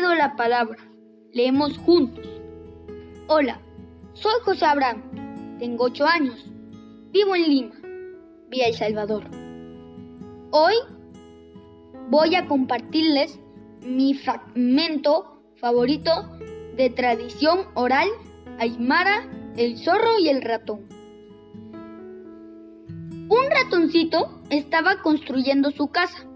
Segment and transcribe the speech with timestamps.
[0.00, 0.78] la palabra.
[1.32, 2.26] Leemos juntos.
[3.28, 3.60] Hola,
[4.14, 5.02] soy José Abraham.
[5.58, 6.46] Tengo ocho años.
[7.12, 7.74] Vivo en Lima,
[8.48, 9.24] vía El Salvador.
[10.50, 10.74] Hoy
[12.08, 13.38] voy a compartirles
[13.82, 16.10] mi fragmento favorito
[16.76, 18.08] de tradición oral
[18.58, 20.86] Aymara, el zorro y el ratón.
[23.28, 26.26] Un ratoncito estaba construyendo su casa,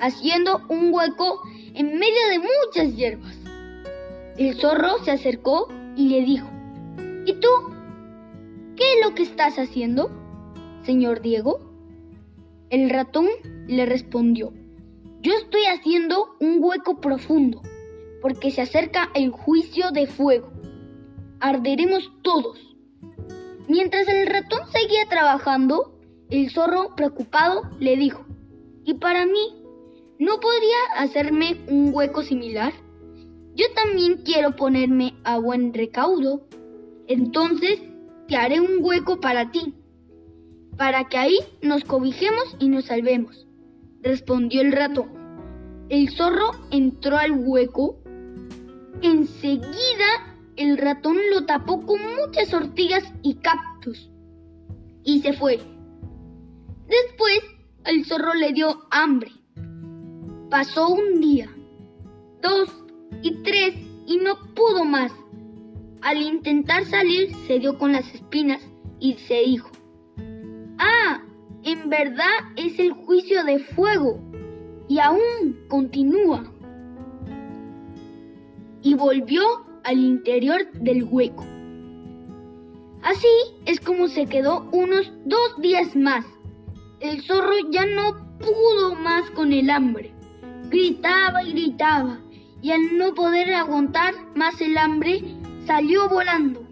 [0.00, 1.40] haciendo un hueco
[1.80, 3.34] en medio de muchas hierbas.
[4.36, 5.66] El zorro se acercó
[5.96, 6.46] y le dijo,
[7.24, 7.48] ¿Y tú?
[8.76, 10.10] ¿Qué es lo que estás haciendo,
[10.84, 11.58] señor Diego?
[12.68, 13.28] El ratón
[13.66, 14.52] le respondió,
[15.22, 17.62] yo estoy haciendo un hueco profundo,
[18.20, 20.52] porque se acerca el juicio de fuego.
[21.40, 22.58] Arderemos todos.
[23.68, 28.26] Mientras el ratón seguía trabajando, el zorro, preocupado, le dijo,
[28.84, 29.60] ¿y para mí?
[30.20, 32.74] ¿No podría hacerme un hueco similar?
[33.54, 36.46] Yo también quiero ponerme a buen recaudo.
[37.06, 37.80] Entonces
[38.28, 39.72] te haré un hueco para ti,
[40.76, 43.46] para que ahí nos cobijemos y nos salvemos,
[44.02, 45.08] respondió el ratón.
[45.88, 47.98] El zorro entró al hueco.
[49.00, 54.10] Enseguida el ratón lo tapó con muchas ortigas y cactus
[55.02, 55.60] y se fue.
[56.88, 57.40] Después
[57.86, 59.39] el zorro le dio hambre
[60.50, 61.48] Pasó un día,
[62.42, 62.68] dos
[63.22, 63.72] y tres
[64.04, 65.12] y no pudo más.
[66.02, 68.60] Al intentar salir se dio con las espinas
[68.98, 69.70] y se dijo,
[70.76, 71.22] ah,
[71.62, 74.18] en verdad es el juicio de fuego
[74.88, 76.42] y aún continúa.
[78.82, 79.44] Y volvió
[79.84, 81.44] al interior del hueco.
[83.04, 83.28] Así
[83.66, 86.26] es como se quedó unos dos días más.
[86.98, 90.12] El zorro ya no pudo más con el hambre
[90.70, 92.20] Gritaba y gritaba,
[92.62, 95.20] y al no poder aguantar más el hambre,
[95.66, 96.64] salió volando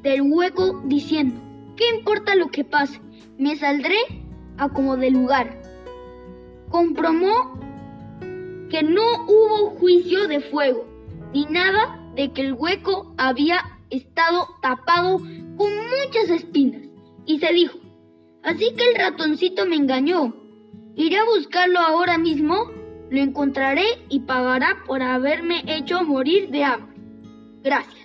[0.00, 1.38] del hueco diciendo,
[1.76, 3.00] ¿qué importa lo que pase?
[3.36, 3.98] Me saldré
[4.56, 5.60] a como de lugar.
[6.70, 7.58] Comprobó
[8.70, 10.86] que no hubo juicio de fuego,
[11.34, 16.82] ni nada de que el hueco había estado tapado con muchas espinas.
[17.26, 17.78] Y se dijo,
[18.42, 20.34] así que el ratoncito me engañó.
[20.96, 22.70] Iré a buscarlo ahora mismo
[23.10, 26.96] lo encontraré y pagará por haberme hecho morir de hambre.
[27.62, 28.03] Gracias.